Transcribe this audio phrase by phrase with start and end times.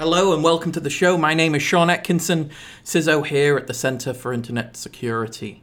[0.00, 1.18] Hello and welcome to the show.
[1.18, 2.50] My name is Sean Atkinson,
[2.82, 5.62] CISO here at the Center for Internet Security.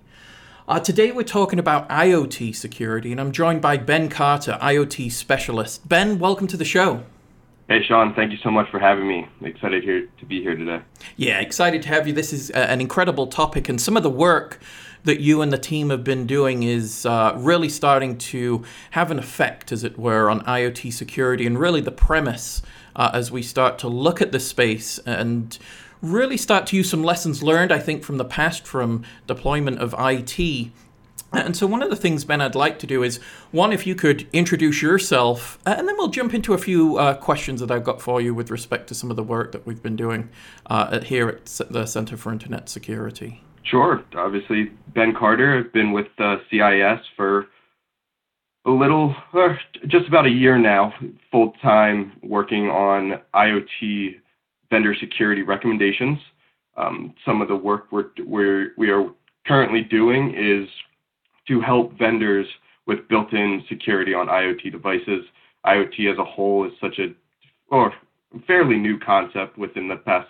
[0.68, 5.90] Uh, today we're talking about IoT security, and I'm joined by Ben Carter, IoT specialist.
[5.90, 7.02] Ben, welcome to the show.
[7.68, 9.28] Hey, Sean, thank you so much for having me.
[9.42, 10.84] Excited here to be here today.
[11.16, 12.14] Yeah, excited to have you.
[12.14, 14.60] This is uh, an incredible topic, and some of the work
[15.04, 19.18] that you and the team have been doing is uh, really starting to have an
[19.18, 22.62] effect, as it were, on IoT security and really the premise
[22.98, 25.58] uh, as we start to look at the space and
[26.02, 29.96] really start to use some lessons learned, I think, from the past from deployment of
[29.98, 30.72] IT.
[31.34, 33.18] And so, one of the things, Ben, I'd like to do is
[33.52, 37.16] one, if you could introduce yourself, uh, and then we'll jump into a few uh,
[37.16, 39.84] questions that I've got for you with respect to some of the work that we've
[39.84, 40.30] been doing
[40.68, 43.44] uh, here at the Center for Internet Security.
[43.64, 44.04] Sure.
[44.16, 45.58] Obviously, Ben Carter.
[45.58, 47.48] I've been with uh, CIS for
[48.68, 49.56] a little, uh,
[49.88, 50.94] just about a year now,
[51.32, 54.16] full time working on IoT
[54.70, 56.20] vendor security recommendations.
[56.76, 59.10] Um, some of the work we're, we're, we are
[59.48, 60.68] currently doing is
[61.48, 62.46] to help vendors
[62.86, 65.24] with built-in security on IoT devices.
[65.66, 67.16] IoT as a whole is such a
[67.70, 67.94] or
[68.46, 70.28] fairly new concept within the past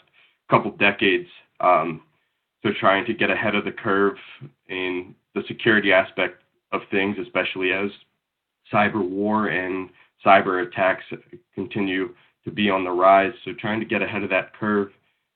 [0.49, 1.27] couple decades.
[1.59, 2.01] Um,
[2.63, 4.15] so trying to get ahead of the curve
[4.69, 7.89] in the security aspect of things, especially as
[8.73, 9.89] cyber war and
[10.25, 11.03] cyber attacks
[11.53, 13.33] continue to be on the rise.
[13.45, 14.89] So trying to get ahead of that curve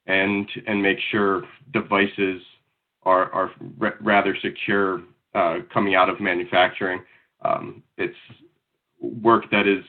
[0.08, 1.44] and and make sure
[1.74, 2.42] devices
[3.04, 3.52] are are
[4.02, 5.02] rather secure
[5.34, 7.02] uh, coming out of manufacturing.
[7.44, 8.16] Um, it's
[9.00, 9.84] work that is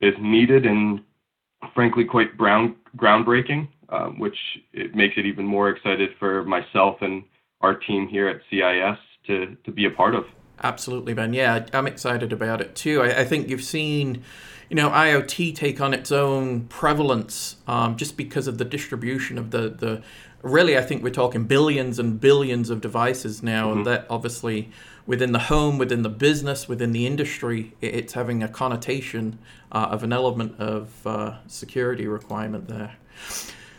[0.00, 1.00] is needed and
[1.74, 4.36] frankly quite brown, groundbreaking, um, which
[4.72, 7.22] it makes it even more excited for myself and
[7.60, 10.24] our team here at CIS to to be a part of.
[10.62, 11.32] Absolutely, Ben.
[11.34, 13.02] Yeah, I'm excited about it too.
[13.02, 14.22] I, I think you've seen,
[14.68, 19.50] you know, IoT take on its own prevalence um, just because of the distribution of
[19.50, 20.02] the the.
[20.42, 23.78] Really, I think we're talking billions and billions of devices now, mm-hmm.
[23.78, 24.70] and that obviously
[25.06, 29.38] within the home, within the business, within the industry, it's having a connotation
[29.70, 32.96] uh, of an element of uh, security requirement there.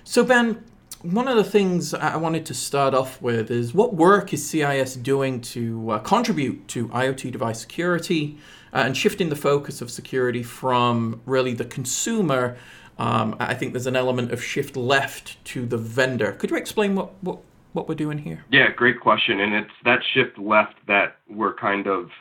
[0.04, 0.64] So, Ben,
[1.04, 4.96] one of the things I wanted to start off with is what work is CIS
[4.96, 8.38] doing to uh, contribute to IoT device security
[8.74, 12.58] uh, and shifting the focus of security from really the consumer?
[12.98, 16.32] Um, I think there's an element of shift left to the vendor.
[16.32, 17.40] Could you explain what, what,
[17.74, 18.46] what we're doing here?
[18.50, 19.42] Yeah, great question.
[19.42, 22.12] And it's that shift left that we're kind of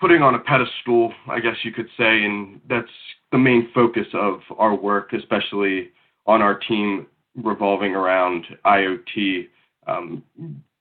[0.00, 2.24] putting on a pedestal, I guess you could say.
[2.24, 2.88] And that's
[3.32, 5.90] the main focus of our work, especially
[6.26, 9.48] on our team revolving around IoT.
[9.86, 10.22] Um,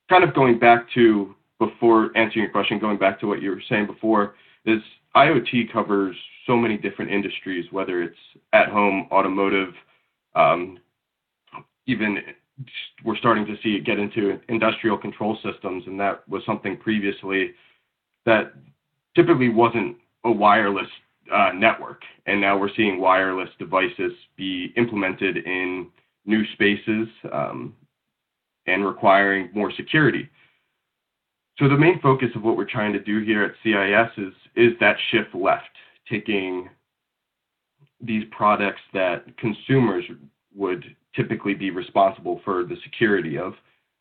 [0.10, 3.64] kind of going back to before answering your question, going back to what you were
[3.70, 4.82] saying before, is
[5.16, 6.16] IoT covers
[6.46, 8.18] so many different industries, whether it's
[8.54, 9.74] at home, automotive,
[10.36, 10.78] um,
[11.88, 12.20] even
[13.04, 17.52] we're starting to see it get into industrial control systems, and that was something previously
[18.26, 18.54] that
[19.16, 20.88] typically wasn't a wireless
[21.34, 25.88] uh, network, and now we're seeing wireless devices be implemented in
[26.25, 27.75] new spaces um,
[28.68, 30.30] and requiring more security.
[31.58, 34.74] So the main focus of what we're trying to do here at CIS is is
[34.80, 35.69] that shift left,
[36.09, 36.69] taking
[38.02, 40.03] these products that consumers
[40.53, 40.84] would
[41.16, 43.53] typically be responsible for the security of,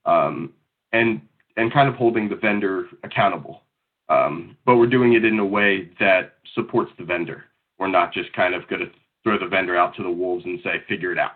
[0.05, 0.53] um,
[0.93, 1.21] and
[1.57, 3.63] and kind of holding the vendor accountable.
[4.09, 7.45] Um, but we're doing it in a way that supports the vendor.
[7.79, 8.91] We're not just kind of going to
[9.23, 11.33] throw the vendor out to the wolves and say, figure it out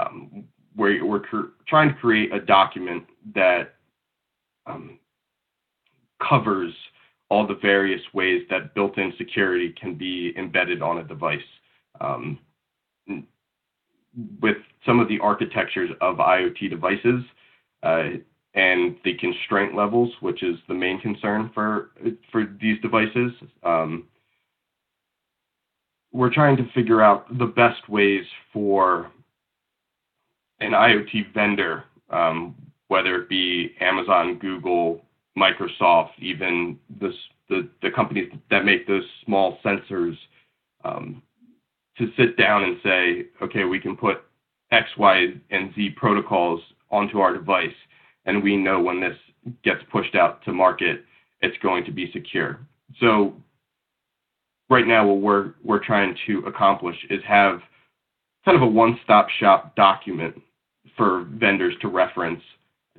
[0.00, 0.44] um,
[0.76, 3.04] we're cr- trying to create a document
[3.34, 3.74] that
[4.66, 4.98] um,
[6.26, 6.72] covers
[7.30, 11.40] all the various ways that built-in security can be embedded on a device.
[12.00, 12.38] Um,
[14.40, 14.56] with
[14.86, 17.24] some of the architectures of IoT devices
[17.82, 18.10] uh,
[18.54, 21.90] and the constraint levels, which is the main concern for
[22.30, 23.32] for these devices,
[23.64, 24.06] um,
[26.12, 29.10] we're trying to figure out the best ways for
[30.60, 32.54] an IoT vendor, um,
[32.88, 35.04] whether it be Amazon, Google,
[35.36, 37.12] Microsoft, even the,
[37.48, 40.16] the, companies that make those small sensors,
[40.84, 41.22] um,
[41.98, 44.24] to sit down and say, okay, we can put
[44.70, 46.60] X, Y, and Z protocols
[46.90, 47.74] onto our device,
[48.26, 49.16] and we know when this
[49.62, 51.04] gets pushed out to market,
[51.40, 52.60] it's going to be secure.
[53.00, 53.34] So
[54.70, 57.60] right now, what we're we're trying to accomplish is have
[58.44, 60.40] kind of a one-stop shop document
[60.96, 62.42] for vendors to reference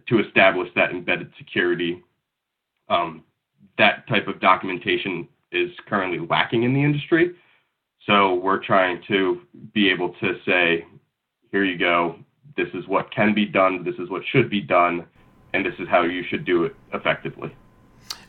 [0.08, 2.04] to establish that embedded security.
[2.90, 3.24] Um,
[3.78, 7.36] that type of documentation is currently lacking in the industry.
[8.06, 9.42] So we're trying to
[9.74, 10.86] be able to say,
[11.52, 12.18] here you go,
[12.56, 15.06] this is what can be done, this is what should be done,
[15.54, 17.56] and this is how you should do it effectively.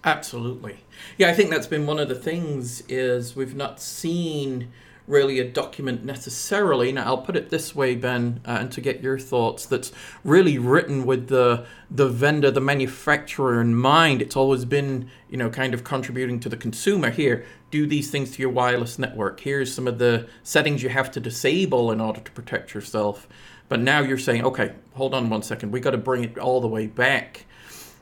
[0.05, 0.79] Absolutely.
[1.19, 4.73] Yeah, I think that's been one of the things is we've not seen
[5.06, 6.93] really a document necessarily.
[6.93, 9.93] Now, I'll put it this way, Ben, uh, and to get your thoughts, that's
[10.25, 14.20] really written with the the vendor, the manufacturer in mind.
[14.20, 17.11] It's always been, you know, kind of contributing to the consumer.
[17.11, 19.41] Here, do these things to your wireless network.
[19.41, 23.29] Here's some of the settings you have to disable in order to protect yourself.
[23.69, 25.73] But now you're saying, okay, hold on one second.
[25.73, 27.47] We got to bring it all the way back.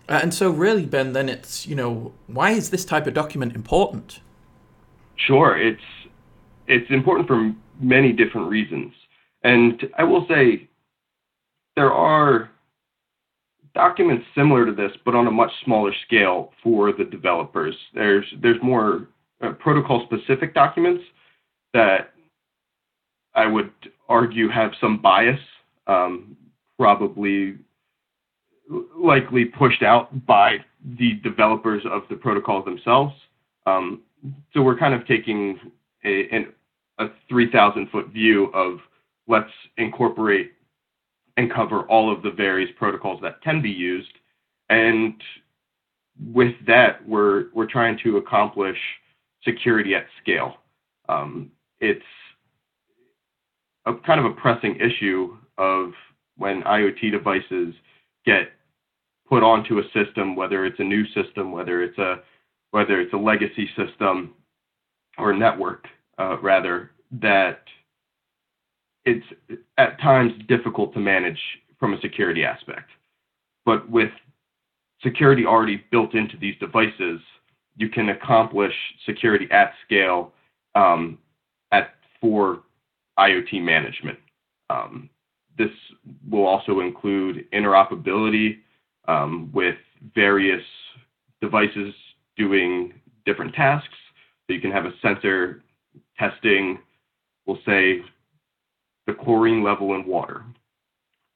[0.08, 3.54] Uh, and so, really, Ben, then it's, you know, why is this type of document
[3.54, 4.20] important?
[5.16, 5.56] Sure.
[5.56, 5.80] It's
[6.66, 8.92] it's important for many different reasons.
[9.42, 10.68] And I will say
[11.76, 12.50] there are
[13.74, 17.74] documents similar to this, but on a much smaller scale for the developers.
[17.92, 19.08] There's there's more
[19.42, 21.02] uh, protocol specific documents
[21.72, 22.14] that
[23.34, 23.72] I would
[24.08, 25.40] argue have some bias,
[25.86, 26.36] um,
[26.78, 27.56] probably
[28.96, 30.58] likely pushed out by
[30.98, 33.12] the developers of the protocols themselves.
[33.66, 34.02] Um,
[34.52, 35.58] so we're kind of taking
[36.04, 36.46] a,
[36.98, 38.78] a 3,000 foot view of
[39.26, 40.52] let's incorporate
[41.36, 44.12] and cover all of the various protocols that can be used.
[44.68, 45.14] And
[46.32, 48.78] with that, we're, we're trying to accomplish
[49.42, 50.56] security at scale.
[51.08, 52.04] Um, it's
[53.86, 55.92] a kind of a pressing issue of
[56.36, 57.74] when IoT devices
[58.24, 58.50] get
[59.28, 62.20] put onto a system, whether it's a new system, whether it's a
[62.70, 64.34] whether it's a legacy system
[65.16, 65.86] or network,
[66.18, 66.90] uh, rather,
[67.20, 67.62] that
[69.04, 69.26] it's
[69.78, 71.40] at times difficult to manage
[71.78, 72.90] from a security aspect.
[73.64, 74.10] But with
[75.02, 77.20] security already built into these devices,
[77.76, 78.72] you can accomplish
[79.04, 80.32] security at scale
[80.74, 81.18] um,
[81.72, 82.62] at for
[83.18, 84.18] IoT management.
[84.70, 85.10] Um,
[85.58, 85.70] this
[86.30, 88.58] will also include interoperability
[89.06, 89.76] um, with
[90.14, 90.62] various
[91.40, 91.94] devices
[92.36, 92.94] doing
[93.26, 93.88] different tasks.
[94.46, 95.62] So you can have a sensor
[96.18, 96.78] testing,
[97.46, 98.00] we'll say,
[99.06, 100.44] the chlorine level in water.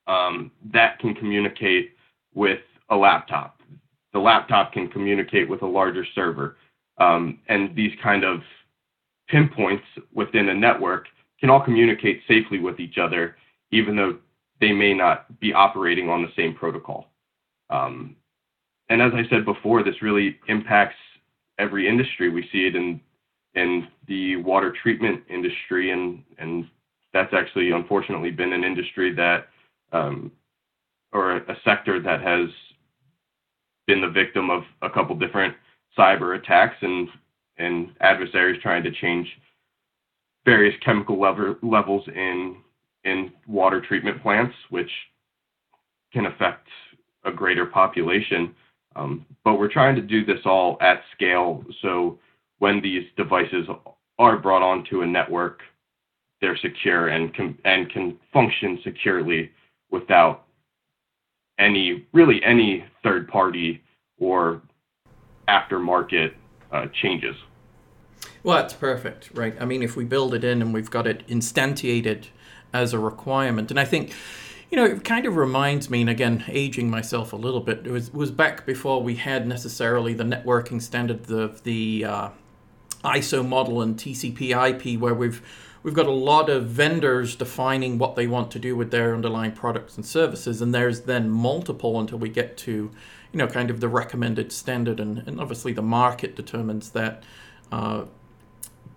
[0.07, 1.91] Um, that can communicate
[2.35, 3.61] with a laptop.
[4.13, 6.57] The laptop can communicate with a larger server.
[6.99, 8.41] Um, and these kind of
[9.29, 9.85] pinpoints
[10.15, 11.07] within a network
[11.39, 13.37] can all communicate safely with each other,
[13.71, 14.19] even though
[14.61, 17.11] they may not be operating on the same protocol.
[17.71, 18.17] Um,
[18.89, 20.97] and as I said before, this really impacts
[21.59, 22.31] every industry.
[22.31, 23.01] We see it in
[23.55, 26.69] in the water treatment industry, and and
[27.13, 29.49] that's actually unfortunately been an industry that
[29.93, 30.31] um,
[31.13, 32.49] or a, sector that has
[33.87, 35.55] been the victim of a couple different
[35.99, 37.09] cyber attacks and
[37.57, 39.27] and adversaries trying to change
[40.45, 42.57] various chemical level, levels in
[43.05, 44.91] in water treatment plants, which
[46.13, 46.69] can affect
[47.25, 48.55] a greater population.
[48.97, 51.65] Um, but we're trying to do this all at scale.
[51.83, 52.19] So
[52.59, 53.67] when these devices
[54.19, 55.61] are brought onto a network,
[56.41, 59.51] they're secure and can and can function securely
[59.91, 60.45] without
[61.59, 63.83] any really any third party
[64.19, 64.63] or
[65.49, 66.33] aftermarket
[66.73, 67.37] uh, changes.
[68.43, 69.57] Well, that's perfect, right?
[69.61, 72.27] I mean, if we build it in and we've got it instantiated
[72.73, 74.13] as a requirement, and I think
[74.71, 77.91] you know, it kind of reminds me, and again, aging myself a little bit, it
[77.91, 82.29] was, was back before we had necessarily the networking standard, the, the uh,
[83.05, 85.43] ISO model and TCP IP, where we've
[85.83, 89.53] we've got a lot of vendors defining what they want to do with their underlying
[89.53, 92.91] products and services, and there's then multiple until we get to,
[93.33, 97.23] you know, kind of the recommended standard, and, and obviously the market determines that.
[97.71, 98.05] Uh,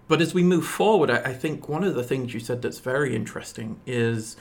[0.08, 2.80] but as we move forward, I, I think one of the things you said that's
[2.80, 4.36] very interesting is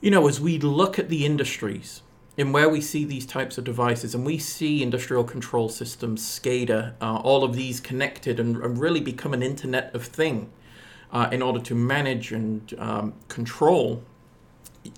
[0.00, 2.02] you know, as we look at the industries
[2.38, 6.94] and where we see these types of devices, and we see industrial control systems, SCADA,
[7.00, 10.48] uh, all of these connected and, and, really become an Internet of Thing
[11.12, 14.04] uh, in order to manage and um, control.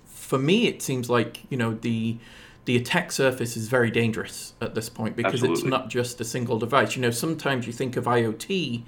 [0.04, 2.18] For me, it seems like you know the
[2.66, 5.62] the attack surface is very dangerous at this point because Absolutely.
[5.62, 6.94] it's not just a single device.
[6.94, 8.82] You know, sometimes you think of IoT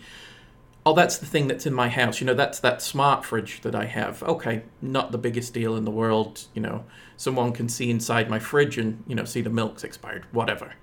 [0.84, 2.20] oh, that's the thing that's in my house.
[2.20, 4.22] You know, that's that smart fridge that I have.
[4.22, 6.44] Okay, not the biggest deal in the world.
[6.54, 6.84] You know,
[7.16, 10.74] someone can see inside my fridge and, you know, see the milk's expired, whatever.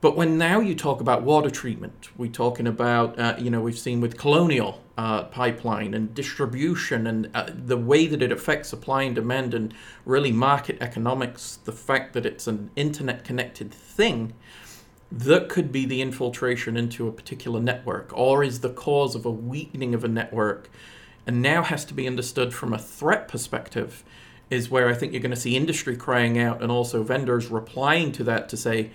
[0.00, 3.78] But when now you talk about water treatment, we're talking about, uh, you know, we've
[3.78, 9.04] seen with colonial uh, pipeline and distribution and uh, the way that it affects supply
[9.04, 9.72] and demand and
[10.04, 14.34] really market economics, the fact that it's an internet connected thing
[15.16, 19.30] that could be the infiltration into a particular network or is the cause of a
[19.30, 20.68] weakening of a network
[21.24, 24.02] and now has to be understood from a threat perspective
[24.50, 28.10] is where I think you're going to see industry crying out and also vendors replying
[28.12, 28.90] to that to say,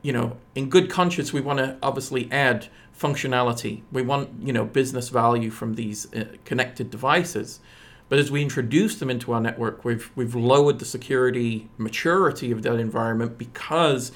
[0.00, 2.68] you know, in good conscience, we want to obviously add
[2.98, 3.82] functionality.
[3.92, 7.60] We want, you know, business value from these uh, connected devices.
[8.08, 12.62] But as we introduce them into our network, we've we've lowered the security maturity of
[12.62, 14.12] that environment because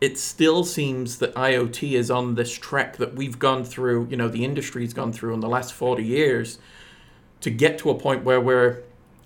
[0.00, 4.28] it still seems that IoT is on this track that we've gone through, you know,
[4.28, 6.58] the industry's gone through in the last 40 years
[7.40, 8.82] to get to a point where we're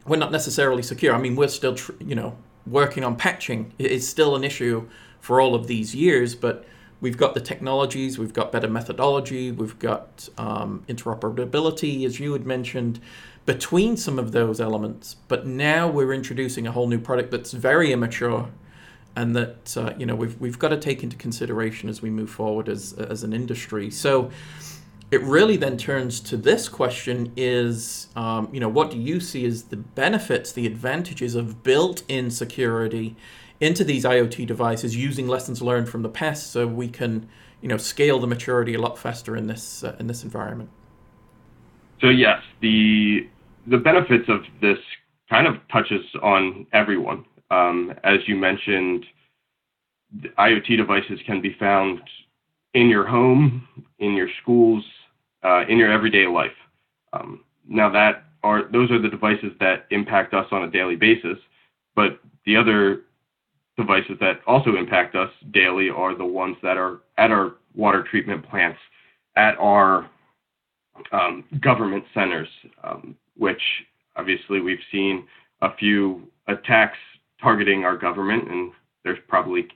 [0.07, 1.15] we're not necessarily secure.
[1.15, 3.73] I mean, we're still, tr- you know, working on patching.
[3.79, 4.89] It's still an issue
[5.21, 6.65] for all of these years, but
[7.01, 12.47] we've got the technologies, we've got better methodology, we've got um, interoperability, as you had
[12.47, 13.01] mentioned,
[13.47, 15.17] between some of those elements.
[15.29, 18.49] But now we're introducing a whole new product that's very immature
[19.19, 22.31] and that uh, you know we've we've got to take into consideration as we move
[22.31, 23.91] forward as as an industry.
[23.91, 24.31] So
[25.11, 29.45] it really then turns to this question: is um, you know what do you see
[29.45, 33.17] as the benefits, the advantages of built-in security
[33.61, 37.29] into these IoT devices using lessons learned from the past, so we can
[37.61, 40.71] you know scale the maturity a lot faster in this uh, in this environment.
[42.01, 43.29] So yes, the
[43.67, 44.79] the benefits of this
[45.29, 47.25] kind of touches on everyone.
[47.51, 49.05] Um, as you mentioned,
[50.39, 52.01] IoT devices can be found
[52.75, 53.67] in your home,
[53.99, 54.85] in your schools,
[55.43, 56.53] uh, in your everyday life.
[57.13, 61.39] Um, now that are those are the devices that impact us on a daily basis,
[61.95, 63.03] but the other
[63.77, 68.49] devices that also impact us daily are the ones that are at our water treatment
[68.49, 68.79] plants,
[69.37, 70.11] at our
[71.13, 72.49] um, government centers,
[73.37, 73.63] which
[74.17, 75.27] obviously we've seen
[75.63, 76.99] a few attacks
[77.41, 78.73] targeting our government, and
[79.05, 79.69] there's probably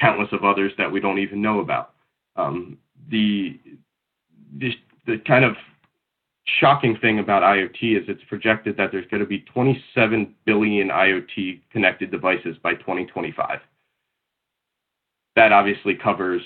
[0.00, 1.94] countless of others that we don't even know about.
[2.36, 2.78] Um,
[3.10, 3.58] the,
[4.58, 4.72] the
[5.06, 5.56] the kind of
[6.60, 11.60] shocking thing about IoT is it's projected that there's going to be 27 billion IoT
[11.70, 13.60] connected devices by 2025.
[15.36, 16.42] That obviously covers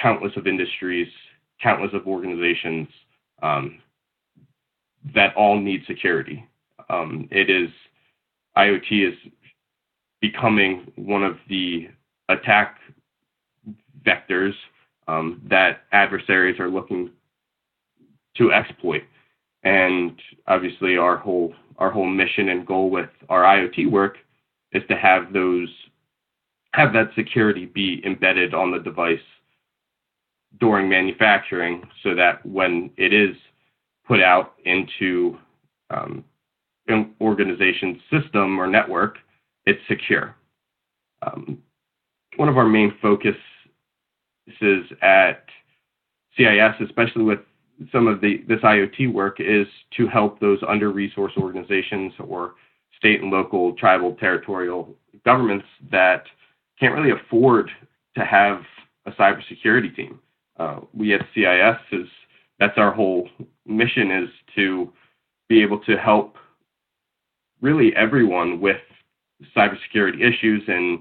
[0.00, 1.08] countless of industries,
[1.62, 2.88] countless of organizations
[3.42, 3.80] um,
[5.14, 6.46] that all need security.
[6.88, 7.68] Um, it is
[8.56, 9.14] IoT is
[10.22, 11.88] becoming one of the
[12.30, 12.78] attack
[14.06, 14.54] vectors
[15.08, 17.10] um, that adversaries are looking
[18.36, 19.02] to exploit.
[19.64, 24.16] And obviously, our whole our whole mission and goal with our IoT work
[24.72, 25.68] is to have those
[26.74, 29.18] have that security be embedded on the device
[30.60, 33.36] during manufacturing, so that when it is
[34.06, 35.36] put out into
[35.90, 36.24] um,
[36.88, 39.18] an organization's system or network,
[39.66, 40.34] it's secure.
[41.22, 41.58] Um,
[42.36, 43.36] one of our main focuses
[45.02, 45.44] at
[46.36, 47.40] CIS, especially with
[47.90, 49.66] some of the this IoT work, is
[49.96, 52.54] to help those under-resourced organizations or
[52.96, 56.24] state and local, tribal, territorial governments that
[56.78, 57.70] can't really afford
[58.16, 58.62] to have
[59.06, 60.20] a cybersecurity team.
[60.58, 62.08] Uh, we at CIS is
[62.58, 63.28] that's our whole
[63.66, 64.92] mission is to
[65.48, 66.36] be able to help
[67.60, 68.76] really everyone with
[69.56, 71.00] cybersecurity issues and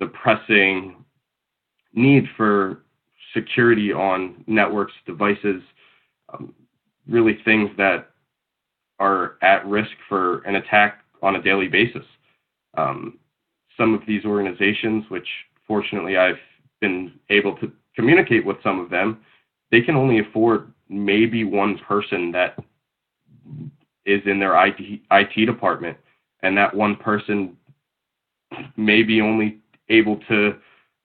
[0.00, 1.04] the pressing
[1.94, 2.84] need for
[3.34, 5.62] security on networks, devices,
[6.32, 6.54] um,
[7.08, 8.10] really things that
[8.98, 12.04] are at risk for an attack on a daily basis.
[12.76, 13.18] Um,
[13.76, 15.26] some of these organizations, which
[15.66, 16.38] fortunately I've
[16.80, 19.20] been able to communicate with some of them,
[19.70, 22.58] they can only afford maybe one person that
[24.06, 25.96] is in their IT, IT department,
[26.42, 27.56] and that one person
[28.76, 30.56] may be only able to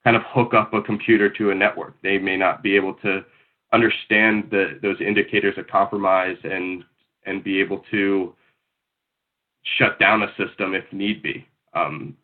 [0.04, 1.96] kind of hook up a computer to a network.
[2.02, 3.24] They may not be able to
[3.72, 6.84] understand the, those indicators of compromise and
[7.26, 8.36] and be able to
[9.78, 11.48] shut down a system if need be.
[11.74, 12.18] Um,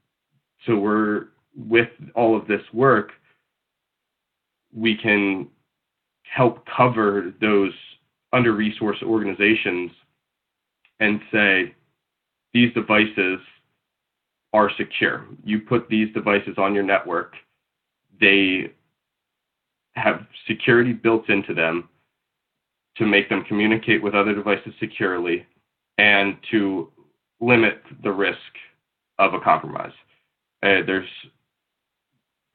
[0.65, 3.11] so we're with all of this work,
[4.73, 5.47] we can
[6.23, 7.71] help cover those
[8.33, 9.91] under-resourced organizations
[10.99, 11.73] and say
[12.53, 13.39] these devices
[14.53, 15.25] are secure.
[15.43, 17.33] You put these devices on your network,
[18.19, 18.71] they
[19.93, 21.89] have security built into them.
[22.97, 25.45] to make them communicate with other devices securely,
[25.97, 26.91] and to
[27.39, 28.37] limit the risk
[29.19, 29.93] of a compromise.
[30.63, 31.07] Uh, there's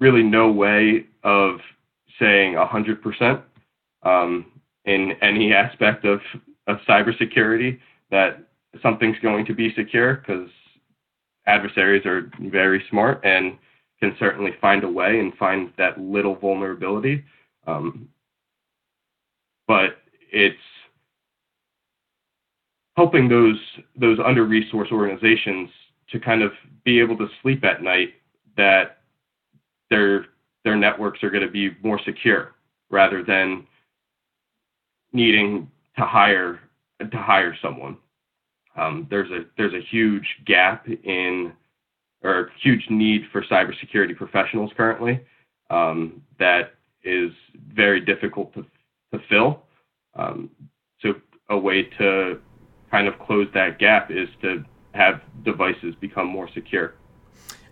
[0.00, 1.60] really no way of
[2.18, 3.42] saying 100%
[4.02, 4.46] um,
[4.84, 6.20] in any aspect of,
[6.66, 7.78] of cybersecurity
[8.10, 8.42] that
[8.82, 10.48] something's going to be secure because
[11.46, 13.58] adversaries are very smart and
[14.00, 17.24] can certainly find a way and find that little vulnerability.
[17.66, 18.08] Um,
[19.66, 19.98] but
[20.30, 20.56] it's
[22.96, 23.58] helping those
[23.96, 25.70] those under resourced organizations
[26.10, 26.52] to kind of
[26.84, 28.14] be able to sleep at night
[28.56, 28.98] that
[29.90, 30.26] their
[30.64, 32.54] their networks are going to be more secure
[32.90, 33.66] rather than
[35.12, 36.60] needing to hire
[37.00, 37.96] to hire someone.
[38.76, 41.52] Um, there's a there's a huge gap in
[42.22, 45.20] or huge need for cybersecurity professionals currently
[45.70, 47.30] um, that is
[47.74, 48.64] very difficult to,
[49.12, 49.62] to fill.
[50.16, 50.50] Um,
[51.00, 51.14] so
[51.50, 52.40] a way to
[52.90, 54.64] kind of close that gap is to
[54.94, 56.94] have devices become more secure.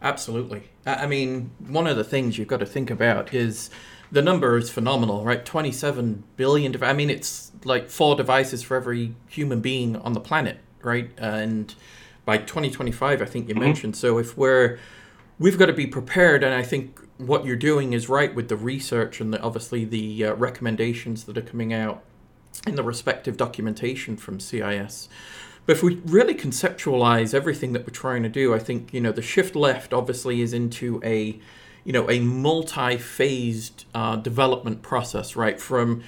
[0.02, 0.64] Absolutely.
[0.84, 3.70] I mean, one of the things you've got to think about is
[4.10, 5.44] the number is phenomenal, right?
[5.44, 6.72] 27 billion.
[6.72, 11.10] Dev- I mean, it's like four devices for every human being on the planet, right?
[11.18, 11.74] And
[12.24, 13.64] by 2025, I think you mm-hmm.
[13.64, 13.96] mentioned.
[13.96, 14.78] So if we're,
[15.38, 16.44] we've got to be prepared.
[16.44, 20.26] And I think what you're doing is right with the research and the, obviously the
[20.26, 22.02] uh, recommendations that are coming out
[22.66, 25.08] in the respective documentation from CIS.
[25.66, 29.12] But if we really conceptualize everything that we're trying to do, I think you know
[29.12, 31.38] the shift left obviously is into a
[31.84, 35.60] you know a multi-phased uh, development process, right?
[35.60, 36.02] From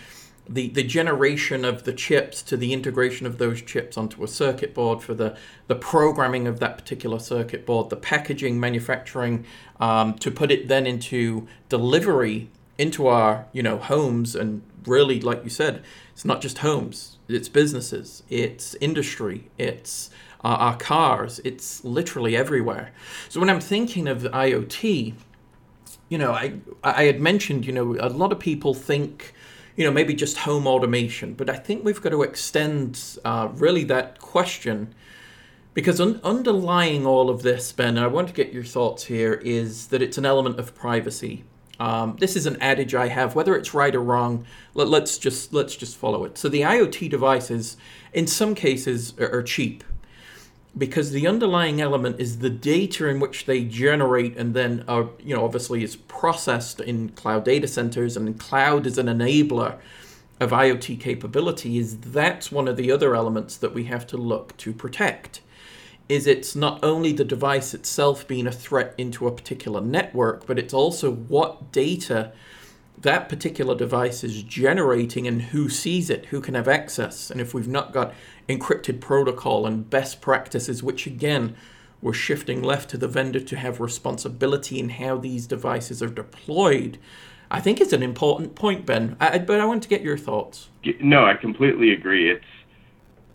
[0.48, 4.74] the, the generation of the chips to the integration of those chips onto a circuit
[4.74, 5.36] board for the,
[5.68, 9.44] the programming of that particular circuit board, the packaging, manufacturing,
[9.80, 15.42] um, to put it then into delivery into our you know homes and really like
[15.44, 15.82] you said
[16.12, 20.10] it's not just homes it's businesses it's industry it's
[20.44, 22.90] uh, our cars it's literally everywhere.
[23.28, 25.14] So when i'm thinking of iot
[26.08, 29.33] you know i i had mentioned you know a lot of people think
[29.76, 33.84] you know maybe just home automation but i think we've got to extend uh, really
[33.84, 34.94] that question
[35.72, 39.88] because un- underlying all of this ben i want to get your thoughts here is
[39.88, 41.44] that it's an element of privacy
[41.80, 43.34] um, this is an adage I have.
[43.34, 46.38] Whether it's right or wrong, let, us just let's just follow it.
[46.38, 47.76] So the IoT devices,
[48.12, 49.82] in some cases, are, are cheap
[50.76, 55.34] because the underlying element is the data in which they generate and then are you
[55.34, 59.78] know obviously is processed in cloud data centers and cloud is an enabler
[60.40, 64.56] of IoT capability is that's one of the other elements that we have to look
[64.58, 65.40] to protect.
[66.08, 70.58] Is it's not only the device itself being a threat into a particular network, but
[70.58, 72.32] it's also what data
[72.98, 77.30] that particular device is generating and who sees it, who can have access.
[77.30, 78.14] And if we've not got
[78.48, 81.56] encrypted protocol and best practices, which again,
[82.00, 86.98] we're shifting left to the vendor to have responsibility in how these devices are deployed.
[87.50, 89.16] I think it's an important point, Ben.
[89.20, 90.68] I, but I want to get your thoughts.
[91.00, 92.30] No, I completely agree.
[92.30, 92.44] It's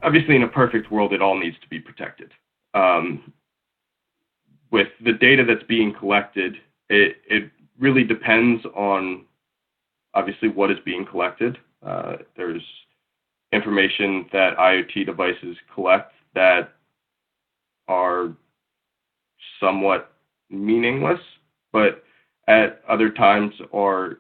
[0.04, 2.32] obviously in a perfect world, it all needs to be protected
[2.74, 3.34] um,
[4.72, 6.56] with the data that's being collected,
[6.90, 9.26] it, it really depends on
[10.14, 11.58] obviously what is being collected.
[11.86, 12.64] Uh, there's
[13.52, 16.74] information that IoT devices collect that
[17.88, 18.34] are
[19.60, 20.14] somewhat
[20.50, 21.20] meaningless,
[21.72, 22.04] but
[22.48, 24.20] at other times are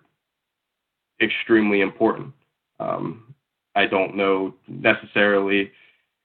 [1.21, 2.33] extremely important.
[2.79, 3.35] Um,
[3.75, 5.71] I don't know necessarily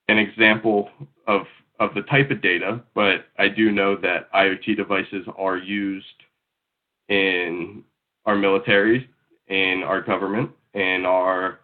[0.07, 0.89] an example
[1.27, 1.43] of
[1.79, 6.05] of the type of data, but I do know that IoT devices are used
[7.09, 7.83] in
[8.25, 9.09] our military,
[9.47, 11.59] in our government, in our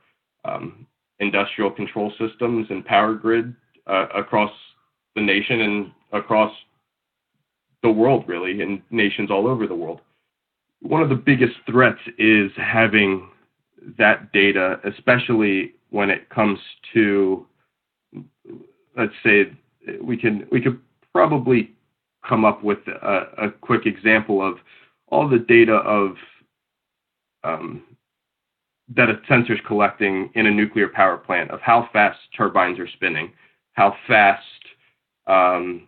[0.46, 0.86] um,
[1.20, 3.56] industrial control systems and power grid
[3.88, 4.52] uh, across
[5.15, 6.52] the nation and across
[7.84, 10.02] the world, really, and nations all over the world.
[10.82, 13.30] One of the biggest threats is having
[13.98, 16.60] that data, especially when it comes
[16.94, 17.46] to,
[18.98, 19.52] let's say,
[20.02, 20.80] we can we could
[21.12, 21.72] probably
[22.28, 24.58] come up with a, a quick example of
[25.08, 26.15] all the data of
[27.43, 27.84] um,
[28.95, 32.89] that a sensor is collecting in a nuclear power plant of how fast turbines are
[32.89, 33.32] spinning,
[33.73, 34.43] how fast
[35.27, 35.88] um,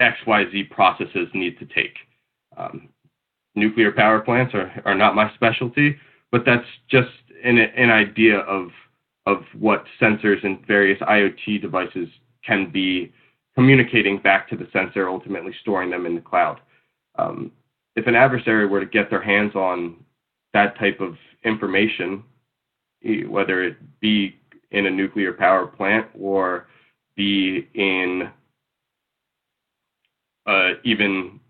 [0.00, 1.96] XYZ processes need to take.
[2.56, 2.88] Um,
[3.54, 5.96] nuclear power plants are, are not my specialty,
[6.32, 7.10] but that's just
[7.44, 8.70] an, an idea of
[9.26, 12.08] of what sensors and various IoT devices
[12.46, 13.12] can be
[13.54, 16.60] communicating back to the sensor, ultimately storing them in the cloud.
[17.18, 17.52] Um,
[17.98, 19.96] if an adversary were to get their hands on
[20.54, 22.22] that type of information,
[23.26, 24.36] whether it be
[24.70, 26.68] in a nuclear power plant or
[27.16, 28.30] be in
[30.46, 31.40] uh, even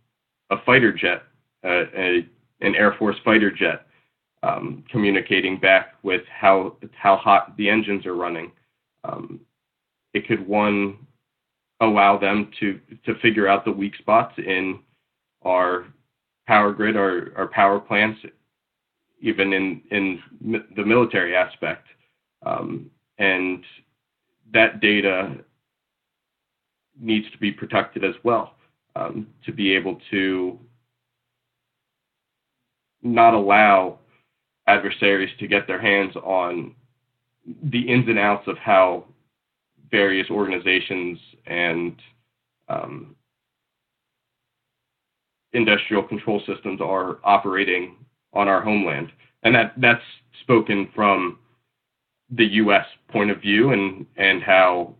[0.50, 1.24] a fighter jet,
[1.64, 2.26] uh, a,
[2.62, 3.86] an Air Force fighter jet,
[4.42, 8.50] um, communicating back with how how hot the engines are running.
[9.04, 9.40] Um,
[10.14, 10.96] it could one
[11.80, 14.80] allow them to to figure out the weak spots in
[15.42, 15.86] our
[16.48, 18.18] power grid, or, our power plants,
[19.20, 20.20] even in in
[20.76, 21.86] the military aspect,
[22.44, 23.62] um, and
[24.52, 25.36] that data
[26.98, 28.54] needs to be protected as well
[28.96, 30.58] um, to be able to
[33.02, 33.98] not allow
[34.66, 36.74] adversaries to get their hands on
[37.64, 39.04] the ins and outs of how
[39.90, 41.96] various organizations and
[42.68, 43.14] um,
[45.52, 47.96] industrial control systems are operating
[48.32, 49.10] on our homeland,
[49.42, 50.02] and that that's
[50.42, 51.38] spoken from
[52.30, 52.84] the U.S.
[53.10, 54.94] point of view and and how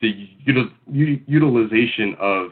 [0.00, 0.70] the util,
[1.26, 2.50] utilization of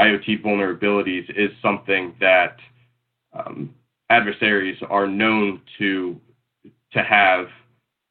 [0.00, 2.56] IoT vulnerabilities is something that
[3.32, 3.74] um,
[4.10, 6.20] adversaries are known to
[6.92, 7.46] to have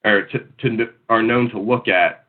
[0.06, 2.28] or to, to are known to look at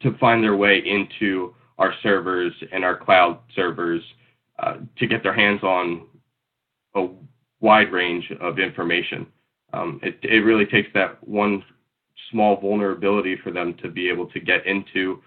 [0.00, 4.02] to find their way into our servers and our cloud servers
[4.58, 6.06] uh, to get their hands on
[6.94, 7.08] a
[7.60, 9.26] wide range of information.
[9.72, 11.64] Um, it, it really takes that one
[12.30, 15.20] small vulnerability for them to be able to get into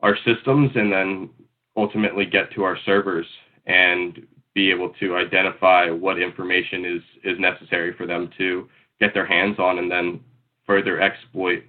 [0.00, 1.30] our systems and then
[1.76, 3.26] ultimately get to our servers
[3.66, 8.68] and be able to identify what information is is necessary for them to
[9.00, 10.20] get their hands on and then
[10.66, 11.62] further exploit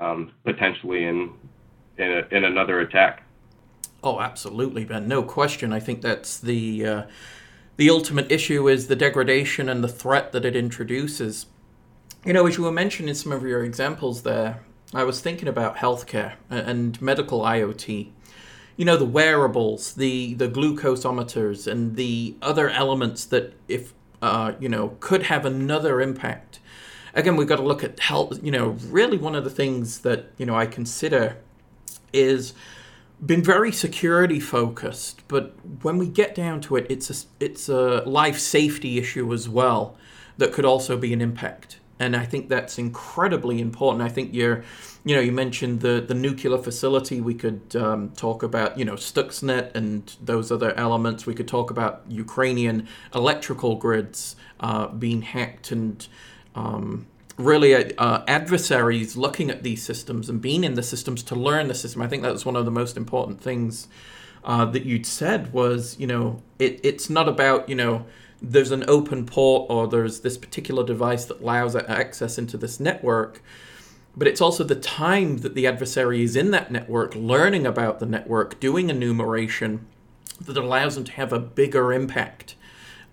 [0.00, 1.32] um, potentially in
[1.98, 3.22] in, a, in another attack.
[4.04, 5.06] Oh, absolutely, Ben.
[5.06, 5.72] No question.
[5.72, 7.02] I think that's the uh,
[7.76, 11.46] the ultimate issue is the degradation and the threat that it introduces.
[12.24, 14.62] You know, as you were mentioning some of your examples there,
[14.92, 18.10] I was thinking about healthcare and medical IoT.
[18.76, 24.68] You know, the wearables, the the glucosometers, and the other elements that, if uh, you
[24.68, 26.58] know, could have another impact.
[27.14, 28.40] Again, we've got to look at health.
[28.42, 31.36] You know, really one of the things that you know I consider
[32.12, 32.52] is
[33.24, 38.02] been very security focused, but when we get down to it, it's a it's a
[38.04, 39.96] life safety issue as well
[40.38, 41.78] that could also be an impact.
[42.00, 44.02] And I think that's incredibly important.
[44.02, 44.64] I think you're,
[45.04, 47.20] you know, you mentioned the the nuclear facility.
[47.20, 51.24] We could um, talk about, you know, Stuxnet and those other elements.
[51.24, 56.06] We could talk about Ukrainian electrical grids uh, being hacked and
[56.56, 57.06] um,
[57.38, 61.74] really uh, adversaries looking at these systems and being in the systems to learn the
[61.74, 62.02] system.
[62.02, 63.88] I think that's one of the most important things
[64.44, 68.06] uh, that you'd said was, you know, it, it's not about, you know,
[68.40, 73.40] there's an open port or there's this particular device that allows access into this network,
[74.16, 78.06] but it's also the time that the adversary is in that network, learning about the
[78.06, 79.86] network, doing enumeration
[80.40, 82.56] that allows them to have a bigger impact.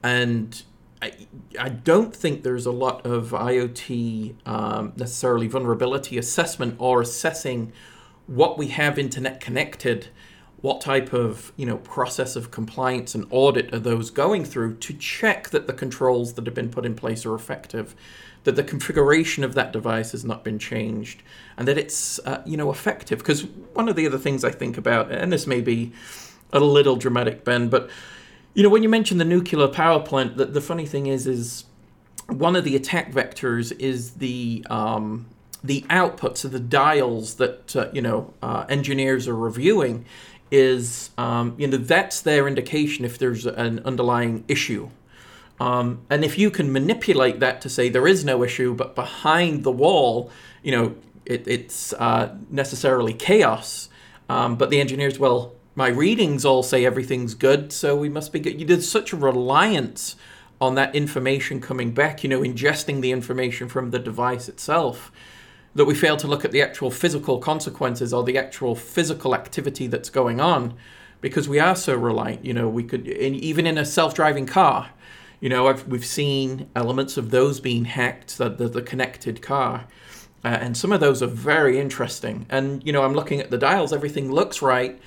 [0.01, 0.61] And
[1.01, 7.71] I, don't think there's a lot of IoT um, necessarily vulnerability assessment or assessing
[8.27, 10.09] what we have internet connected,
[10.61, 14.93] what type of you know process of compliance and audit are those going through to
[14.93, 17.95] check that the controls that have been put in place are effective,
[18.43, 21.23] that the configuration of that device has not been changed,
[21.57, 23.19] and that it's uh, you know effective.
[23.19, 25.93] Because one of the other things I think about, and this may be
[26.51, 27.89] a little dramatic, Ben, but
[28.59, 31.63] you know, when you mention the nuclear power plant, the, the funny thing is, is
[32.27, 35.27] one of the attack vectors is the um,
[35.63, 40.03] the outputs of the dials that uh, you know uh, engineers are reviewing.
[40.51, 44.89] Is um, you know that's their indication if there's an underlying issue.
[45.61, 49.63] Um, and if you can manipulate that to say there is no issue, but behind
[49.63, 50.31] the wall,
[50.63, 50.95] you know,
[51.25, 53.87] it, it's uh, necessarily chaos.
[54.27, 58.39] Um, but the engineers, well, my readings all say everything's good, so we must be
[58.41, 58.59] good.
[58.59, 60.17] You did such a reliance
[60.59, 65.09] on that information coming back, you know, ingesting the information from the device itself,
[65.73, 69.87] that we fail to look at the actual physical consequences or the actual physical activity
[69.87, 70.73] that's going on
[71.21, 72.43] because we are so reliant.
[72.43, 74.89] You know, we could, even in a self driving car,
[75.39, 79.85] you know, I've, we've seen elements of those being hacked, the, the, the connected car.
[80.43, 82.47] Uh, and some of those are very interesting.
[82.49, 84.99] And, you know, I'm looking at the dials, everything looks right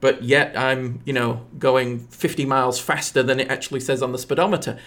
[0.00, 4.18] but yet I'm, you know, going 50 miles faster than it actually says on the
[4.18, 4.78] speedometer.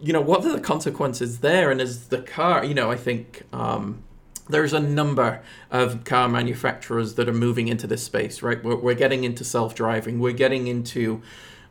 [0.00, 1.70] You know, what are the consequences there?
[1.70, 4.02] And as the car, you know, I think um,
[4.48, 8.62] there's a number of car manufacturers that are moving into this space, right?
[8.62, 11.22] We're, we're getting into self driving, we're getting into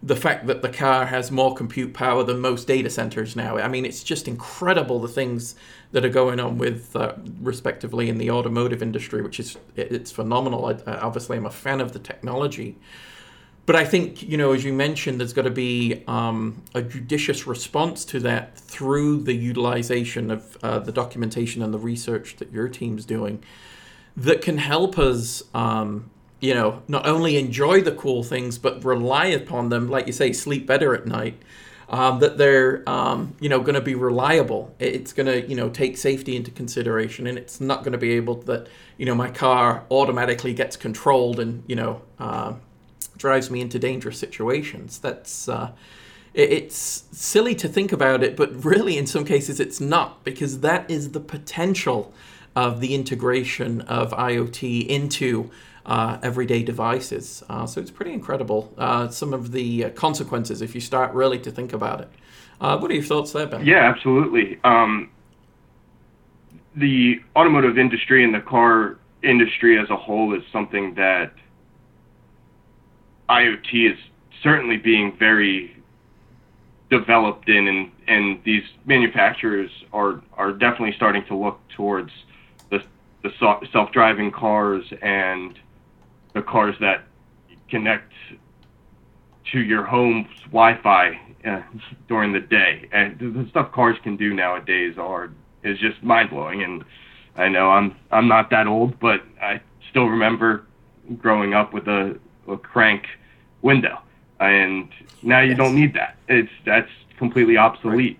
[0.01, 3.57] the fact that the car has more compute power than most data centers now.
[3.57, 5.55] I mean, it's just incredible the things
[5.91, 10.65] that are going on with, uh, respectively, in the automotive industry, which is it's phenomenal.
[10.65, 12.77] I, obviously, I'm a fan of the technology,
[13.65, 17.45] but I think you know, as you mentioned, there's got to be um, a judicious
[17.45, 22.69] response to that through the utilization of uh, the documentation and the research that your
[22.69, 23.43] team's doing
[24.15, 29.27] that can help us um, you know, not only enjoy the cool things, but rely
[29.27, 31.41] upon them, like you say, sleep better at night.
[31.91, 34.75] Um, that they're, um, you know, going to be reliable.
[34.77, 38.11] It's going to, you know, take safety into consideration, and it's not going to be
[38.11, 42.53] able to, that, you know, my car automatically gets controlled and, you know, uh,
[43.17, 44.99] drives me into dangerous situations.
[44.99, 45.71] That's, uh,
[46.35, 50.87] it's silly to think about it, but really, in some cases, it's not because that
[50.91, 52.13] is the potential
[52.55, 55.49] of the integration of IoT into
[55.85, 57.43] uh, everyday devices.
[57.49, 61.39] Uh, so it's pretty incredible uh, some of the uh, consequences if you start really
[61.39, 62.09] to think about it.
[62.61, 63.65] Uh, what are your thoughts there, Ben?
[63.65, 64.59] Yeah, absolutely.
[64.63, 65.09] Um,
[66.75, 71.33] the automotive industry and the car industry as a whole is something that
[73.29, 73.97] IoT is
[74.41, 75.75] certainly being very
[76.89, 82.11] developed in, and, and these manufacturers are are definitely starting to look towards
[82.71, 82.83] the
[83.23, 83.31] the
[83.71, 85.59] self-driving cars and
[86.33, 87.03] the cars that
[87.69, 88.11] connect
[89.51, 91.61] to your home's Wi-Fi uh,
[92.07, 95.31] during the day, and the stuff cars can do nowadays are
[95.63, 96.63] is just mind blowing.
[96.63, 96.83] And
[97.35, 100.65] I know I'm I'm not that old, but I still remember
[101.17, 103.05] growing up with a, a crank
[103.61, 103.99] window,
[104.39, 104.89] and
[105.23, 105.57] now you yes.
[105.57, 106.17] don't need that.
[106.27, 108.19] It's that's completely obsolete.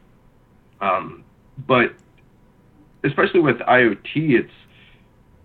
[0.82, 0.98] Right.
[0.98, 1.24] Um,
[1.68, 1.94] but
[3.04, 4.52] especially with IoT, it's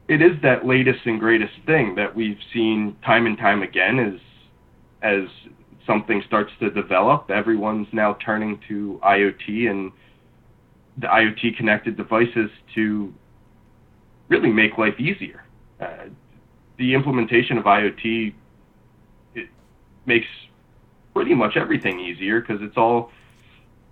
[0.09, 4.21] it is that latest and greatest thing that we've seen time and time again as
[5.03, 5.29] as
[5.87, 9.93] something starts to develop everyone's now turning to IoT and
[10.99, 13.13] the IoT connected devices to
[14.29, 15.45] really make life easier.
[15.81, 16.07] Uh,
[16.79, 18.33] the implementation of IoT
[19.35, 19.49] it
[20.07, 20.27] makes
[21.15, 23.11] pretty much everything easier because it's all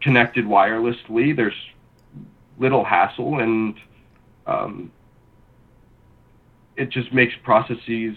[0.01, 1.35] connected wirelessly.
[1.37, 1.55] There's
[2.59, 3.75] little hassle and
[4.47, 4.93] um,
[6.83, 8.17] it just makes processes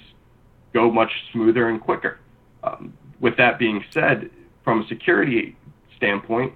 [0.74, 2.18] go much smoother and quicker.
[2.64, 4.32] Um, with that being said,
[4.64, 5.56] from a security
[5.96, 6.52] standpoint,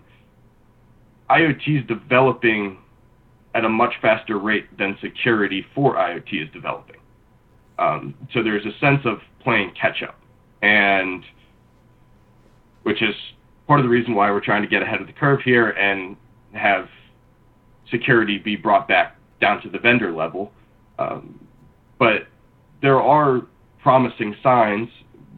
[1.29, 2.79] IoT is developing
[3.53, 6.97] at a much faster rate than security for IoT is developing.
[7.77, 10.19] Um, so there's a sense of playing catch up,
[10.63, 11.23] and
[12.83, 13.15] which is
[13.67, 16.17] part of the reason why we're trying to get ahead of the curve here and
[16.53, 16.89] have
[17.91, 20.51] security be brought back down to the vendor level.
[20.97, 21.39] Um,
[21.99, 22.27] but
[22.81, 23.41] there are
[23.81, 24.89] promising signs,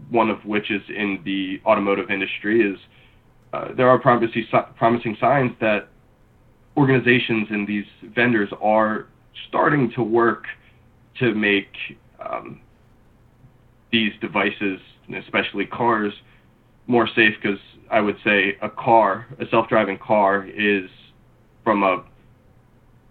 [0.10, 2.78] one of which is in the automotive industry, is
[3.54, 4.45] uh, there are promising,
[4.78, 5.89] promising signs that
[6.78, 9.08] organizations and these vendors are
[9.50, 10.45] starting to work
[11.19, 11.67] to make
[12.26, 12.62] um,
[13.91, 14.80] these devices,
[15.17, 16.13] especially cars,
[16.88, 20.89] more safe because I would say a car, a self-driving car, is
[21.63, 22.04] from a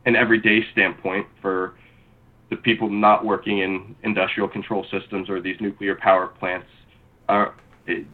[0.07, 1.75] an everyday standpoint for
[2.51, 6.67] the people not working in industrial control systems or these nuclear power plants
[7.29, 7.55] are
[7.87, 8.05] it,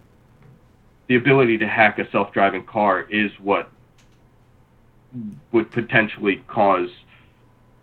[1.08, 3.70] the ability to hack a self-driving car is what
[5.52, 6.90] would potentially cause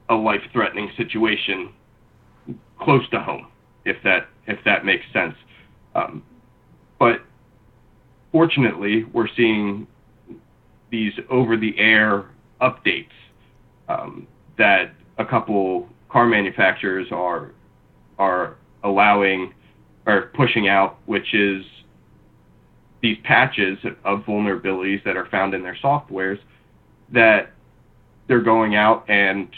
[0.10, 1.74] a life-threatening situation
[2.80, 3.48] close to home,
[3.86, 5.36] if that if that makes sense.
[5.96, 6.24] Um,
[7.00, 7.22] but
[8.32, 9.88] fortunately, we're seeing
[10.92, 12.26] these over-the-air
[12.62, 13.08] updates
[13.88, 17.52] um, that a couple car manufacturers are
[18.20, 19.54] are allowing
[20.06, 21.66] or pushing out, which is
[23.02, 26.40] these patches of vulnerabilities that are found in their softwares
[27.12, 27.52] that
[28.28, 29.50] they're going out and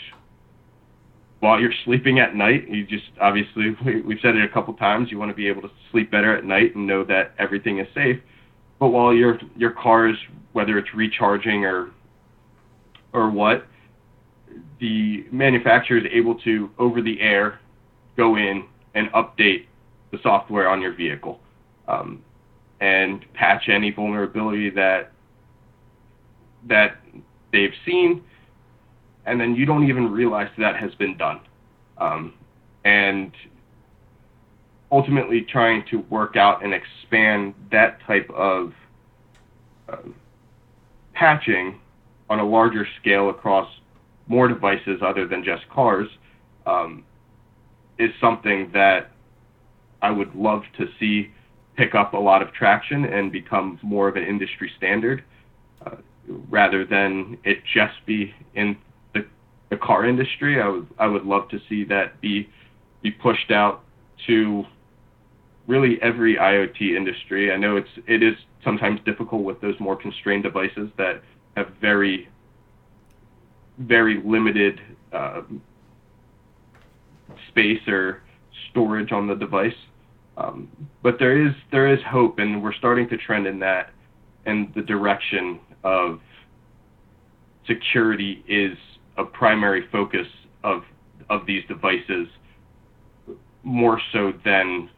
[1.41, 5.19] while you're sleeping at night, you just obviously we've said it a couple times, you
[5.19, 8.19] want to be able to sleep better at night and know that everything is safe.
[8.79, 10.15] But while your your car is
[10.53, 11.91] whether it's recharging or
[13.13, 13.67] or what,
[14.79, 17.59] the manufacturer is able to, over the air,
[18.17, 19.65] go in and update
[20.11, 21.39] the software on your vehicle
[21.87, 22.23] um,
[22.79, 25.11] and patch any vulnerability that
[26.67, 26.97] that
[27.51, 28.23] they've seen,
[29.27, 31.39] and then you don't even realize that has been done.
[31.99, 32.33] Um,
[32.83, 33.31] and
[34.91, 38.73] ultimately trying to work out and expand that type of
[39.89, 39.97] uh,
[41.13, 41.79] patching
[42.29, 43.69] on a larger scale across
[44.27, 46.07] more devices other than just cars
[46.65, 47.03] um,
[47.97, 49.11] is something that
[50.01, 51.31] I would love to see
[51.75, 55.23] pick up a lot of traction and become more of an industry standard
[55.85, 55.95] uh,
[56.49, 58.77] rather than it just be in
[59.13, 59.25] the,
[59.69, 60.61] the car industry.
[60.61, 62.49] I would I would love to see that be
[63.01, 63.83] be pushed out
[64.27, 64.63] to
[65.67, 67.51] really every IoT industry.
[67.51, 71.21] I know it's it is sometimes difficult with those more constrained devices that
[71.55, 72.29] have very
[73.77, 74.79] very limited
[75.11, 75.41] uh,
[77.49, 78.21] space or
[78.71, 79.73] storage on the device.
[80.37, 80.69] Um,
[81.01, 83.91] but there is there is hope, and we're starting to trend in that
[84.45, 86.19] in the direction of
[87.67, 88.77] security is
[89.17, 90.27] a primary focus
[90.63, 90.83] of
[91.29, 92.27] of these devices
[93.63, 94.89] more so than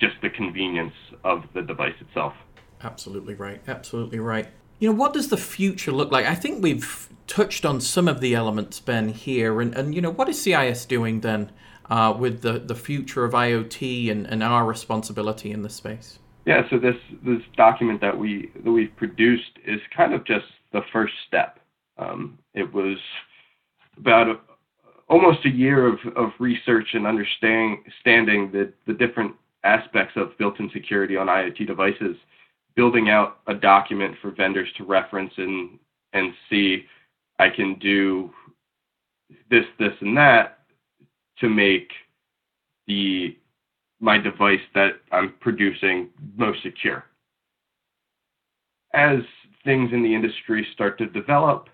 [0.00, 0.94] just the convenience
[1.24, 2.32] of the device itself.
[2.82, 3.62] Absolutely right.
[3.68, 4.48] Absolutely right.
[4.78, 6.26] You know, what does the future look like?
[6.26, 9.60] I think we've touched on some of the elements, Ben, here.
[9.60, 11.50] And, and you know, what is CIS doing then
[11.88, 16.18] uh, with the, the future of IoT and, and our responsibility in this space?
[16.44, 20.82] Yeah, so this this document that we that we've produced is kind of just the
[20.92, 21.58] first step.
[21.98, 22.98] Um, it was
[23.96, 24.38] about a,
[25.08, 29.34] almost a year of, of research and understanding the, the different
[29.64, 32.16] aspects of built-in security on IoT devices,
[32.76, 35.78] building out a document for vendors to reference and
[36.12, 36.86] and see
[37.38, 38.30] I can do
[39.50, 40.60] this, this, and that
[41.38, 41.90] to make
[42.86, 43.36] the
[43.98, 47.04] my device that I'm producing most secure.
[48.92, 49.18] As
[49.64, 51.68] things in the industry start to develop,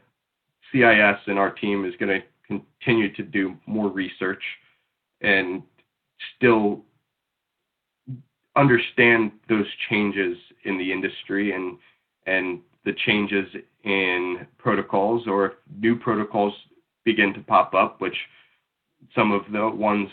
[0.70, 4.42] CIS and our team is going to continue to do more research
[5.20, 5.62] and
[6.36, 6.84] still
[8.56, 11.78] understand those changes in the industry and
[12.26, 13.46] and the changes
[13.84, 16.54] in protocols or new protocols
[17.04, 18.16] begin to pop up, which
[19.14, 20.08] some of the ones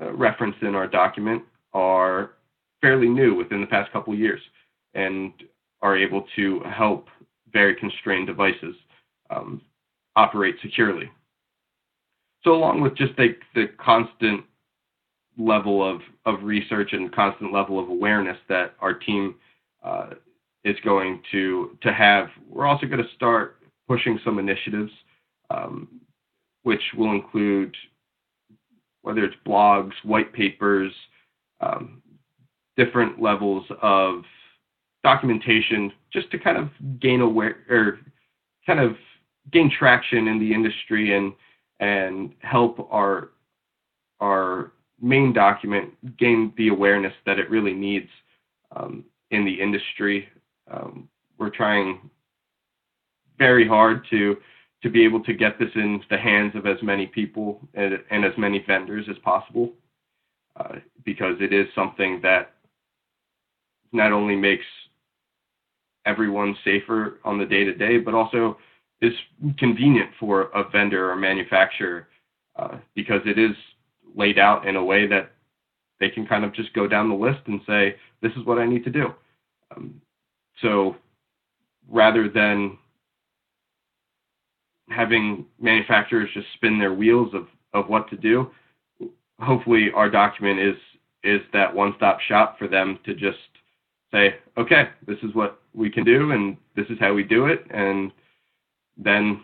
[0.00, 1.42] uh, referenced in our document
[1.72, 2.32] are
[2.80, 4.40] fairly new within the past couple of years
[4.94, 5.32] and
[5.82, 7.08] are able to help
[7.52, 8.74] very constrained devices
[9.30, 9.60] um,
[10.16, 11.10] operate securely.
[12.42, 14.44] So along with just the, the constant
[15.38, 19.34] level of, of research and constant level of awareness that our team
[19.84, 20.10] uh,
[20.64, 22.28] is going to to have.
[22.48, 24.92] We're also going to start pushing some initiatives,
[25.50, 26.00] um,
[26.62, 27.76] which will include
[29.02, 30.92] whether it's blogs, white papers,
[31.60, 32.02] um,
[32.76, 34.22] different levels of
[35.02, 36.70] documentation, just to kind of
[37.00, 37.98] gain aware or
[38.66, 38.96] kind of
[39.52, 41.32] gain traction in the industry and
[41.80, 43.30] and help our
[44.20, 48.08] our main document gain the awareness that it really needs
[48.74, 50.28] um, in the industry.
[50.70, 52.10] Um, we're trying
[53.38, 54.36] very hard to
[54.82, 58.22] to be able to get this in the hands of as many people and, and
[58.22, 59.72] as many vendors as possible,
[60.60, 60.74] uh,
[61.06, 62.52] because it is something that
[63.92, 64.66] not only makes
[66.04, 68.58] everyone safer on the day to day, but also
[69.00, 69.14] is
[69.58, 72.08] convenient for a vendor or manufacturer
[72.56, 73.56] uh, because it is
[74.14, 75.32] laid out in a way that
[76.00, 78.66] they can kind of just go down the list and say, this is what I
[78.66, 79.14] need to do.
[79.74, 80.00] Um,
[80.60, 80.96] so
[81.88, 82.78] rather than
[84.88, 88.50] having manufacturers just spin their wheels of, of what to do,
[89.40, 90.76] hopefully our document is
[91.24, 93.38] is that one-stop shop for them to just
[94.12, 97.64] say, okay, this is what we can do and this is how we do it,
[97.70, 98.12] and
[98.98, 99.40] then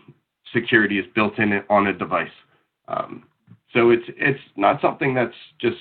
[0.53, 2.29] security is built in on a device.
[2.87, 3.23] Um,
[3.73, 5.77] so it's it's not something that's just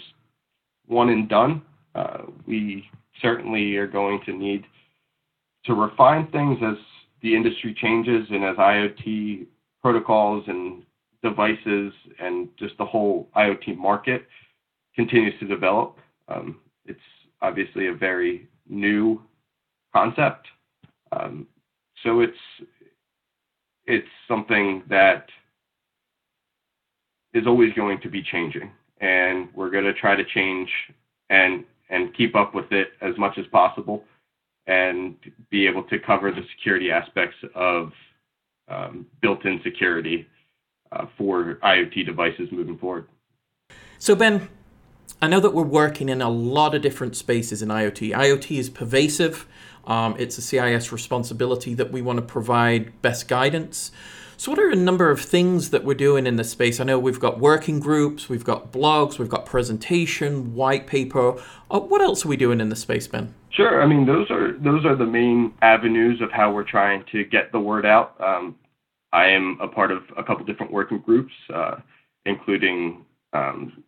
[0.87, 1.63] one and done.
[1.95, 2.89] Uh, we
[3.21, 4.65] certainly are going to need
[5.65, 6.77] to refine things as
[7.23, 9.47] the industry changes and as IoT
[9.83, 10.83] protocols and
[11.23, 14.27] devices and just the whole IoT market
[14.95, 15.99] continues to develop.
[16.29, 17.01] Um, it's
[17.43, 19.21] obviously a very new
[19.93, 20.47] concept,
[21.13, 21.47] um,
[22.05, 22.39] so it's
[23.87, 25.27] it's something that
[27.33, 30.69] is always going to be changing, and we're going to try to change
[31.29, 34.05] and and keep up with it as much as possible,
[34.67, 35.17] and
[35.51, 37.93] be able to cover the security aspects of
[38.69, 40.27] um, built-in security
[40.93, 43.07] uh, for IoT devices moving forward.
[43.99, 44.49] So Ben,
[45.21, 48.13] I know that we're working in a lot of different spaces in IoT.
[48.13, 49.47] IoT is pervasive.
[49.87, 53.93] Um, it's a CIS responsibility that we want to provide best guidance.
[54.41, 56.81] So, what are a number of things that we're doing in this space?
[56.81, 61.35] I know we've got working groups, we've got blogs, we've got presentation, white paper.
[61.71, 63.35] Uh, what else are we doing in the space, Ben?
[63.51, 63.83] Sure.
[63.83, 67.53] I mean, those are those are the main avenues of how we're trying to get
[67.53, 68.19] the word out.
[68.19, 68.57] Um,
[69.13, 71.75] I am a part of a couple different working groups, uh,
[72.25, 73.85] including um,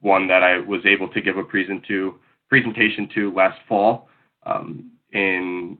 [0.00, 2.14] one that I was able to give a present to
[2.48, 4.08] presentation to last fall
[4.46, 5.76] um, in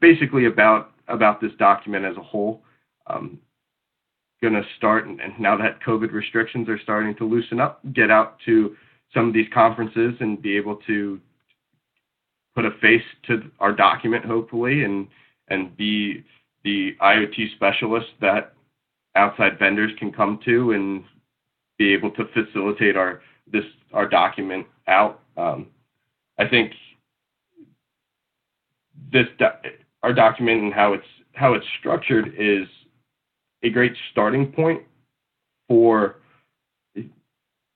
[0.00, 2.62] basically about about this document as a whole.
[3.06, 3.38] Um,
[4.42, 8.38] going to start, and now that COVID restrictions are starting to loosen up, get out
[8.44, 8.76] to
[9.14, 11.20] some of these conferences and be able to
[12.54, 15.06] put a face to our document, hopefully, and
[15.48, 16.24] and be
[16.64, 18.54] the IoT specialist that
[19.14, 21.04] outside vendors can come to and
[21.78, 25.20] be able to facilitate our this our document out.
[25.36, 25.68] Um,
[26.38, 26.72] I think
[29.12, 29.26] this
[30.02, 32.66] our document and how it's how it's structured is
[33.62, 34.82] a great starting point
[35.68, 36.16] for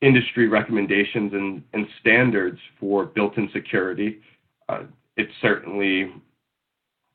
[0.03, 4.21] industry recommendations and, and standards for built-in security.
[4.69, 4.83] Uh,
[5.17, 6.13] it certainly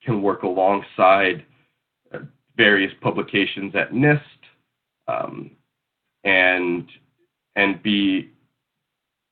[0.03, 1.45] can work alongside
[2.13, 2.19] uh,
[2.57, 4.19] various publications at NIST
[5.07, 5.51] um,
[6.23, 6.87] and
[7.55, 8.31] and be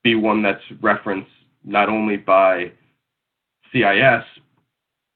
[0.04, 1.30] be one that's referenced
[1.64, 2.70] not only by
[3.72, 4.24] CIS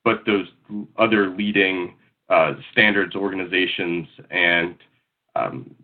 [0.04, 0.46] but those
[0.98, 1.94] other leading
[2.28, 4.76] uh, standards organizations and
[5.36, 5.74] um,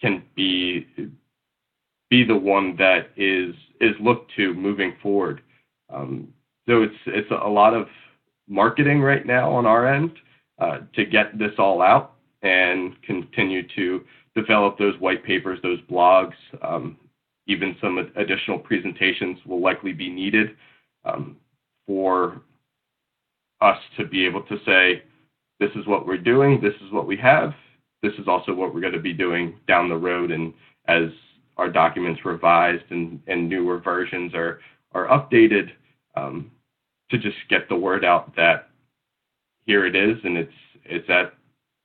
[0.00, 0.86] can be
[2.10, 5.42] be the one that is is looked to moving forward.
[5.92, 6.28] Um,
[6.68, 7.86] so it's it's a lot of
[8.48, 10.12] marketing right now on our end
[10.58, 14.04] uh, to get this all out and continue to
[14.34, 16.34] develop those white papers, those blogs.
[16.62, 16.96] Um,
[17.46, 20.56] even some additional presentations will likely be needed
[21.04, 21.36] um,
[21.86, 22.42] for
[23.60, 25.02] us to be able to say,
[25.58, 27.52] this is what we're doing, this is what we have,
[28.02, 30.30] this is also what we're going to be doing down the road.
[30.30, 30.54] And
[30.86, 31.10] as
[31.56, 34.60] our documents revised and, and newer versions are,
[34.92, 35.70] are updated,
[36.16, 36.50] um,
[37.10, 38.70] to just get the word out that
[39.66, 40.52] here it is and it's
[40.84, 41.34] it's at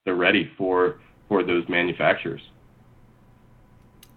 [0.05, 2.41] the ready for for those manufacturers.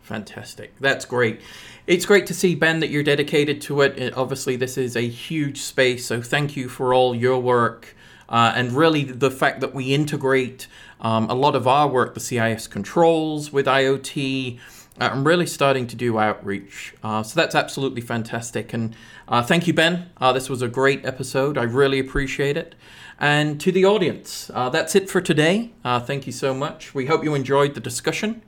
[0.03, 0.75] Fantastic.
[0.81, 1.41] That's great.
[1.87, 4.15] It's great to see, Ben, that you're dedicated to it.
[4.17, 7.95] Obviously, this is a huge space, so thank you for all your work.
[8.29, 10.67] Uh, and really, the fact that we integrate
[11.01, 14.59] um, a lot of our work, the CIS controls with IoT,
[15.01, 16.95] uh, I'm really starting to do outreach.
[17.03, 18.73] Uh, so that's absolutely fantastic.
[18.73, 18.95] And
[19.29, 20.11] uh, thank you, Ben.
[20.19, 21.57] Uh, this was a great episode.
[21.57, 22.75] I really appreciate it.
[23.21, 25.73] And to the audience, uh, that's it for today.
[25.85, 26.95] Uh, thank you so much.
[26.95, 28.43] We hope you enjoyed the discussion.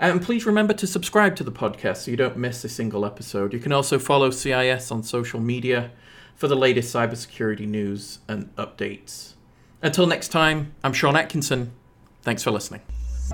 [0.00, 3.04] Uh, and please remember to subscribe to the podcast so you don't miss a single
[3.04, 3.52] episode.
[3.52, 5.90] You can also follow CIS on social media
[6.36, 9.32] for the latest cybersecurity news and updates.
[9.82, 11.72] Until next time, I'm Sean Atkinson.
[12.22, 12.80] Thanks for listening.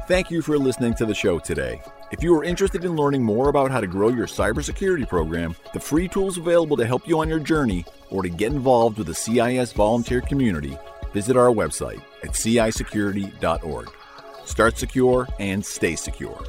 [0.09, 1.81] Thank you for listening to the show today.
[2.11, 5.81] If you are interested in learning more about how to grow your cybersecurity program, the
[5.81, 9.15] free tools available to help you on your journey, or to get involved with the
[9.15, 10.77] CIS volunteer community,
[11.13, 13.91] visit our website at cisecurity.org.
[14.45, 16.43] Start secure and stay secure.